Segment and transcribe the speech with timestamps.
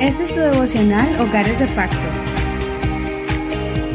[0.00, 1.98] Este es tu devocional Hogares de Pacto.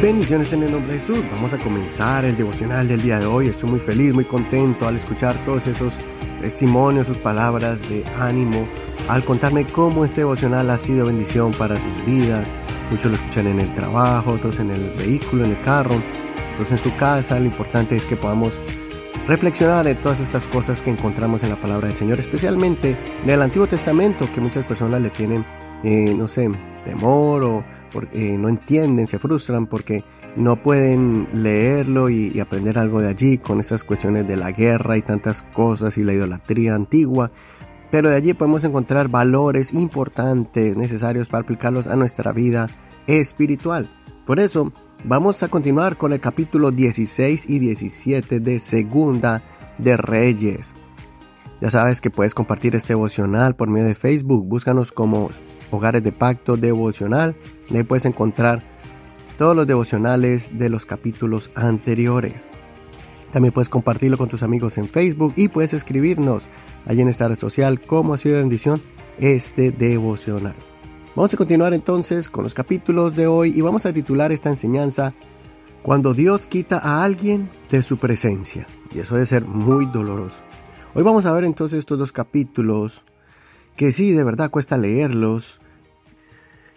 [0.00, 1.18] Bendiciones en el nombre de Jesús.
[1.30, 3.48] Vamos a comenzar el devocional del día de hoy.
[3.48, 5.98] Estoy muy feliz, muy contento al escuchar todos esos
[6.40, 8.66] testimonios, sus palabras de ánimo,
[9.08, 12.54] al contarme cómo este devocional ha sido bendición para sus vidas.
[12.90, 16.00] Muchos lo escuchan en el trabajo, otros en el vehículo, en el carro,
[16.54, 17.38] otros en su casa.
[17.38, 18.58] Lo importante es que podamos
[19.30, 23.40] reflexionar en todas estas cosas que encontramos en la palabra del Señor, especialmente en el
[23.40, 25.44] Antiguo Testamento, que muchas personas le tienen
[25.84, 26.50] eh, no sé,
[26.84, 30.04] temor o porque no entienden, se frustran porque
[30.36, 35.02] no pueden leerlo y, aprender algo de allí con esas cuestiones de la guerra y
[35.02, 37.30] tantas cosas y la idolatría antigua.
[37.90, 42.68] Pero de allí podemos encontrar valores importantes necesarios para aplicarlos a nuestra vida
[43.06, 43.90] espiritual.
[44.26, 44.72] Por eso,
[45.04, 49.42] vamos a continuar con el capítulo 16 y 17 de Segunda
[49.78, 50.74] de Reyes.
[51.60, 54.46] Ya sabes que puedes compartir este devocional por medio de Facebook.
[54.46, 55.30] Búscanos como
[55.70, 57.36] Hogares de Pacto Devocional.
[57.74, 58.62] Ahí puedes encontrar
[59.36, 62.50] todos los devocionales de los capítulos anteriores.
[63.30, 66.44] También puedes compartirlo con tus amigos en Facebook y puedes escribirnos
[66.86, 68.82] allí en esta red social cómo ha sido de bendición
[69.18, 70.54] este devocional.
[71.16, 75.12] Vamos a continuar entonces con los capítulos de hoy y vamos a titular esta enseñanza
[75.82, 78.68] Cuando Dios quita a alguien de su presencia.
[78.94, 80.44] Y eso debe ser muy doloroso.
[80.94, 83.04] Hoy vamos a ver entonces estos dos capítulos
[83.74, 85.60] que sí, de verdad cuesta leerlos.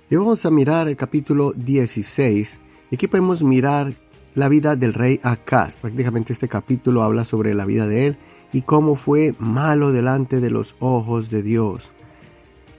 [0.10, 2.60] Y vamos a mirar el capítulo 16.
[2.90, 3.94] Y aquí podemos mirar
[4.34, 5.78] la vida del rey Acaz.
[5.78, 8.18] Prácticamente este capítulo habla sobre la vida de él
[8.52, 11.92] y cómo fue malo delante de los ojos de Dios.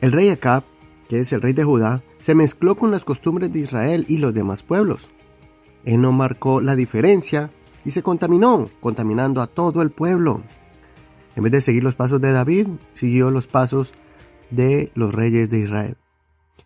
[0.00, 0.64] El rey Acab,
[1.08, 4.34] que es el rey de Judá, se mezcló con las costumbres de Israel y los
[4.34, 5.10] demás pueblos.
[5.84, 7.50] Él no marcó la diferencia
[7.84, 10.42] y se contaminó, contaminando a todo el pueblo.
[11.36, 13.92] En vez de seguir los pasos de David, siguió los pasos
[14.50, 15.96] de los reyes de Israel.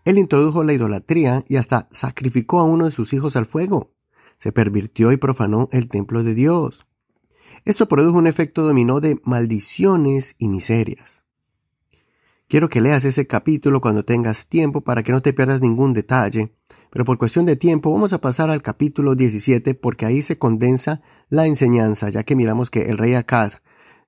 [0.05, 3.93] Él introdujo la idolatría y hasta sacrificó a uno de sus hijos al fuego.
[4.37, 6.87] Se pervirtió y profanó el templo de Dios.
[7.65, 11.25] Esto produjo un efecto dominó de maldiciones y miserias.
[12.49, 16.51] Quiero que leas ese capítulo cuando tengas tiempo para que no te pierdas ningún detalle,
[16.91, 21.03] pero por cuestión de tiempo vamos a pasar al capítulo 17 porque ahí se condensa
[21.29, 23.63] la enseñanza, ya que miramos que el rey Acaz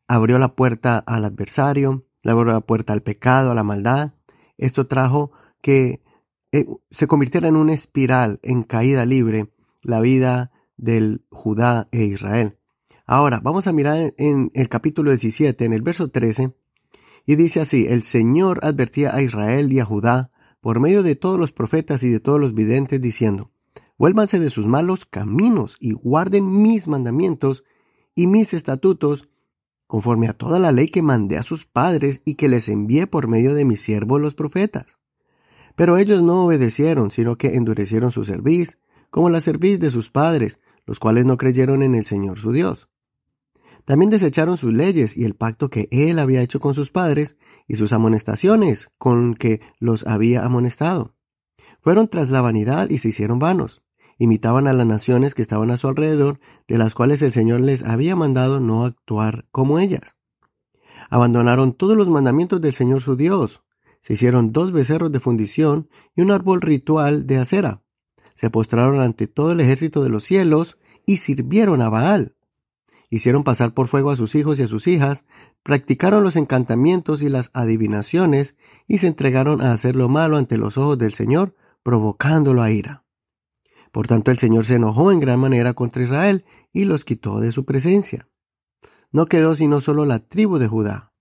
[0.09, 4.15] abrió la puerta al adversario, le abrió la puerta al pecado, a la maldad.
[4.57, 6.01] Esto trajo que
[6.51, 9.53] eh, se convirtiera en una espiral, en caída libre,
[9.83, 12.57] la vida del Judá e Israel.
[13.05, 16.55] Ahora, vamos a mirar en el capítulo 17, en el verso 13,
[17.30, 20.30] y dice así, el Señor advertía a Israel y a Judá
[20.60, 23.52] por medio de todos los profetas y de todos los videntes, diciendo,
[23.96, 27.62] vuélvanse de sus malos caminos y guarden mis mandamientos
[28.16, 29.28] y mis estatutos
[29.86, 33.28] conforme a toda la ley que mandé a sus padres y que les envié por
[33.28, 34.98] medio de mis siervos los profetas.
[35.76, 40.58] Pero ellos no obedecieron, sino que endurecieron su cerviz, como la cerviz de sus padres,
[40.84, 42.88] los cuales no creyeron en el Señor su Dios.
[43.91, 47.37] También desecharon sus leyes y el pacto que él había hecho con sus padres
[47.67, 51.17] y sus amonestaciones con que los había amonestado.
[51.81, 53.83] Fueron tras la vanidad y se hicieron vanos
[54.17, 57.83] imitaban a las naciones que estaban a su alrededor, de las cuales el Señor les
[57.83, 60.15] había mandado no actuar como ellas.
[61.09, 63.65] Abandonaron todos los mandamientos del Señor su Dios,
[64.03, 67.83] se hicieron dos becerros de fundición y un árbol ritual de acera.
[68.34, 72.37] Se postraron ante todo el ejército de los cielos y sirvieron a Baal.
[73.12, 75.26] Hicieron pasar por fuego a sus hijos y a sus hijas,
[75.65, 78.56] practicaron los encantamientos y las adivinaciones
[78.87, 83.04] y se entregaron a hacer lo malo ante los ojos del Señor, provocándolo a ira.
[83.91, 87.50] Por tanto, el Señor se enojó en gran manera contra Israel y los quitó de
[87.50, 88.28] su presencia.
[89.10, 91.12] No quedó sino solo la tribu de Judá.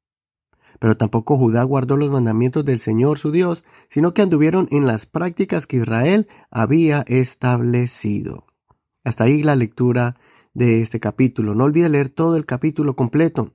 [0.80, 5.08] Pero tampoco Judá guardó los mandamientos del Señor su Dios, sino que anduvieron en las
[5.08, 8.46] prácticas que Israel había establecido.
[9.04, 10.18] Hasta ahí la lectura
[10.54, 11.56] de este capítulo.
[11.56, 13.54] No olvide leer todo el capítulo completo.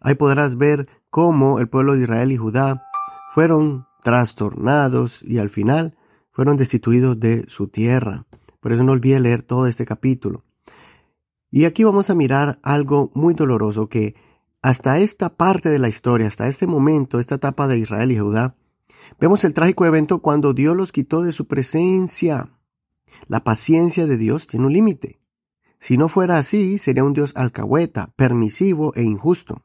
[0.00, 2.82] Ahí podrás ver cómo el pueblo de Israel y Judá
[3.34, 5.96] fueron trastornados y al final
[6.30, 8.26] fueron destituidos de su tierra.
[8.60, 10.44] Por eso no olvide leer todo este capítulo.
[11.50, 14.14] Y aquí vamos a mirar algo muy doloroso que
[14.62, 18.56] hasta esta parte de la historia, hasta este momento, esta etapa de Israel y Judá,
[19.18, 22.50] vemos el trágico evento cuando Dios los quitó de su presencia.
[23.26, 25.19] La paciencia de Dios tiene un límite.
[25.80, 29.62] Si no fuera así, sería un Dios alcahueta, permisivo e injusto.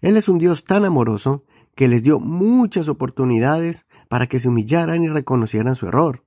[0.00, 1.44] Él es un Dios tan amoroso
[1.76, 6.24] que les dio muchas oportunidades para que se humillaran y reconocieran su error.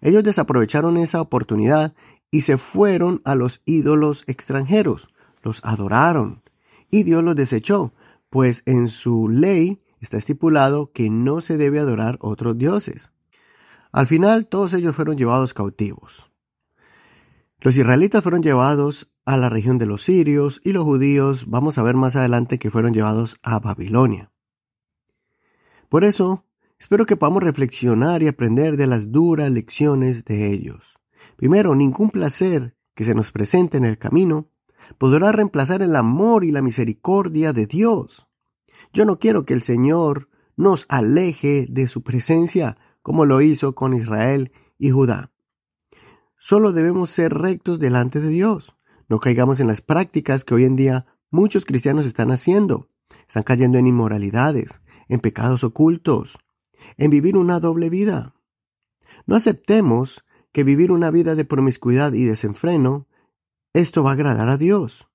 [0.00, 1.94] Ellos desaprovecharon esa oportunidad
[2.30, 5.08] y se fueron a los ídolos extranjeros,
[5.42, 6.42] los adoraron,
[6.90, 7.94] y Dios los desechó,
[8.30, 13.12] pues en su ley está estipulado que no se debe adorar otros dioses.
[13.92, 16.33] Al final todos ellos fueron llevados cautivos.
[17.64, 21.82] Los israelitas fueron llevados a la región de los sirios y los judíos, vamos a
[21.82, 24.30] ver más adelante, que fueron llevados a Babilonia.
[25.88, 26.44] Por eso,
[26.78, 30.98] espero que podamos reflexionar y aprender de las duras lecciones de ellos.
[31.36, 34.50] Primero, ningún placer que se nos presente en el camino
[34.98, 38.28] podrá reemplazar el amor y la misericordia de Dios.
[38.92, 43.94] Yo no quiero que el Señor nos aleje de su presencia como lo hizo con
[43.94, 45.33] Israel y Judá.
[46.46, 48.76] Solo debemos ser rectos delante de Dios.
[49.08, 52.86] No caigamos en las prácticas que hoy en día muchos cristianos están haciendo.
[53.26, 56.38] Están cayendo en inmoralidades, en pecados ocultos,
[56.98, 58.34] en vivir una doble vida.
[59.24, 63.06] No aceptemos que vivir una vida de promiscuidad y desenfreno,
[63.72, 65.08] esto va a agradar a Dios.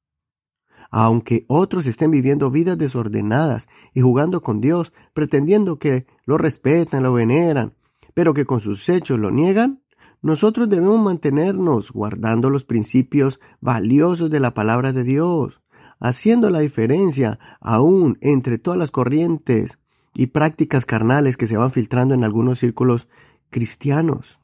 [0.90, 7.14] Aunque otros estén viviendo vidas desordenadas y jugando con Dios, pretendiendo que lo respetan, lo
[7.14, 7.76] veneran,
[8.16, 9.84] pero que con sus hechos lo niegan,
[10.22, 15.62] nosotros debemos mantenernos guardando los principios valiosos de la palabra de Dios,
[16.00, 19.80] haciendo la diferencia aún entre todas las corrientes
[20.14, 23.08] y prácticas carnales que se van filtrando en algunos círculos
[23.50, 24.40] cristianos.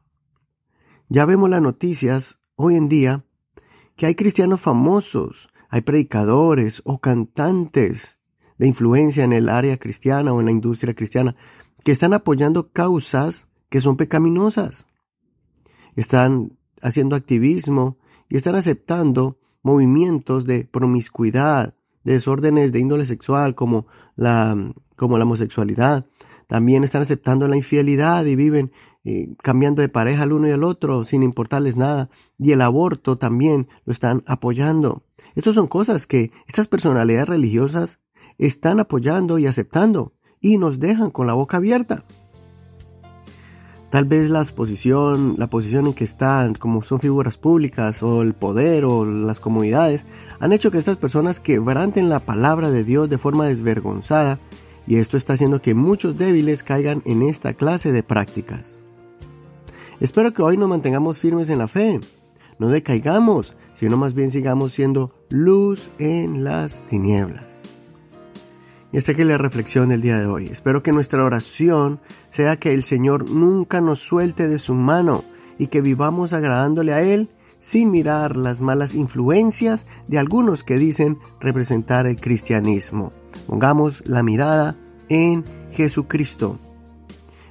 [1.10, 3.25] Ya vemos las noticias hoy en día
[3.98, 8.22] que hay cristianos famosos, hay predicadores o cantantes
[8.57, 11.36] de influencia en el área cristiana o en la industria cristiana
[11.83, 14.88] que están apoyando causas que son pecaminosas
[15.95, 17.97] están haciendo activismo
[18.30, 24.56] y están aceptando movimientos de promiscuidad, de desórdenes de índole sexual como la,
[24.95, 26.06] como la homosexualidad.
[26.47, 28.71] También están aceptando la infidelidad y viven
[29.03, 32.09] eh, cambiando de pareja al uno y al otro sin importarles nada.
[32.38, 35.03] Y el aborto también lo están apoyando.
[35.33, 38.00] Estas son cosas que estas personalidades religiosas
[38.38, 42.03] están apoyando y aceptando y nos dejan con la boca abierta.
[43.95, 48.33] Tal vez la posición, la posición en que están, como son figuras públicas, o el
[48.33, 50.06] poder, o las comunidades,
[50.42, 54.38] han hecho que estas personas quebranten la palabra de Dios de forma desvergonzada,
[54.86, 58.81] y esto está haciendo que muchos débiles caigan en esta clase de prácticas.
[60.01, 62.01] Espero que hoy nos mantengamos firmes en la fe,
[62.59, 67.64] no decaigamos, sino más bien sigamos siendo luz en las tinieblas.
[68.95, 70.47] Y hasta aquí la reflexión del día de hoy.
[70.47, 72.00] Espero que nuestra oración
[72.30, 75.25] sea que el Señor nunca nos suelte de su mano
[75.57, 77.27] y que vivamos agradándole a Él
[77.59, 83.12] sin mirar las malas influencias de algunos que dicen representar el cristianismo.
[83.47, 84.77] Pongamos la mirada
[85.09, 85.44] en
[85.74, 86.57] Jesucristo.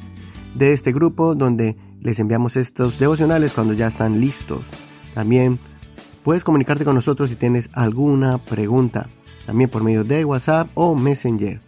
[0.54, 4.70] de este grupo donde les enviamos estos devocionales cuando ya están listos.
[5.14, 5.58] También
[6.24, 9.10] puedes comunicarte con nosotros si tienes alguna pregunta,
[9.44, 11.60] también por medio de WhatsApp o Messenger.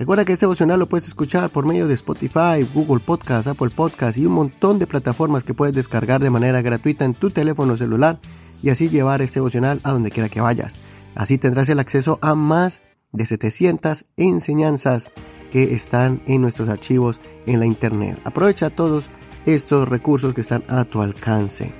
[0.00, 4.16] Recuerda que este devocional lo puedes escuchar por medio de Spotify, Google Podcast, Apple Podcast
[4.16, 8.18] y un montón de plataformas que puedes descargar de manera gratuita en tu teléfono celular
[8.62, 10.74] y así llevar este devocional a donde quiera que vayas.
[11.14, 12.80] Así tendrás el acceso a más
[13.12, 15.12] de 700 enseñanzas
[15.50, 18.18] que están en nuestros archivos en la internet.
[18.24, 19.10] Aprovecha todos
[19.44, 21.74] estos recursos que están a tu alcance.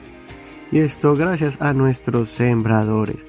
[0.70, 3.26] Y esto gracias a nuestros sembradores.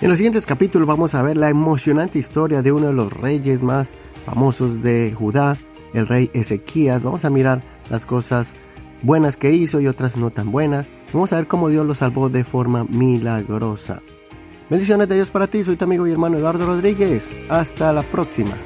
[0.00, 3.62] En los siguientes capítulos vamos a ver la emocionante historia de uno de los reyes
[3.62, 3.92] más
[4.24, 5.56] famosos de Judá,
[5.94, 7.02] el rey Ezequías.
[7.02, 8.54] Vamos a mirar las cosas
[9.02, 10.90] buenas que hizo y otras no tan buenas.
[11.12, 14.02] Vamos a ver cómo Dios lo salvó de forma milagrosa.
[14.70, 17.30] Bendiciones de Dios para ti, soy tu amigo y hermano Eduardo Rodríguez.
[17.48, 18.56] Hasta la próxima.